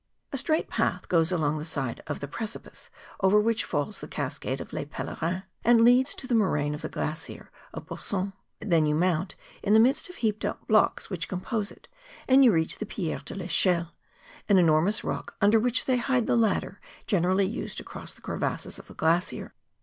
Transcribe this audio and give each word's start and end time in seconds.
A 0.33 0.37
straight 0.39 0.67
path 0.67 1.07
goes 1.09 1.31
along 1.31 1.59
the 1.59 1.63
side 1.63 2.01
of 2.07 2.21
the 2.21 2.27
pre¬ 2.27 2.45
cipice 2.47 2.89
over 3.19 3.39
which 3.39 3.63
falls 3.63 4.01
the 4.01 4.07
cascade 4.07 4.57
des 4.57 4.85
Pelerins, 4.87 5.43
and 5.63 5.83
leads 5.83 6.15
to 6.15 6.25
the 6.25 6.33
moraine 6.33 6.73
of 6.73 6.81
the 6.81 6.89
glacier 6.89 7.51
of 7.71 7.85
Bossons; 7.85 8.33
then 8.59 8.87
you 8.87 8.95
mount 8.95 9.35
in 9.61 9.73
the 9.73 9.79
midst 9.79 10.09
of 10.09 10.15
the 10.15 10.21
heaped 10.21 10.43
up 10.43 10.67
blocks 10.67 11.09
wiiicli 11.09 11.27
compose 11.27 11.69
it, 11.71 11.87
and 12.27 12.43
you 12.43 12.51
reach 12.51 12.79
the 12.79 12.87
Pierre 12.87 13.21
de 13.23 13.35
TEchelle, 13.35 13.91
an 14.49 14.57
enormous 14.57 15.03
rock 15.03 15.35
under 15.39 15.59
which 15.59 15.85
they 15.85 15.97
hide 15.97 16.25
the 16.25 16.35
ladder 16.35 16.81
generally 17.05 17.45
used 17.45 17.77
to 17.77 17.83
cross 17.83 18.11
the 18.11 18.21
crevasses 18.21 18.79
of 18.79 18.87
the 18.87 18.95
glacier. 18.95 19.53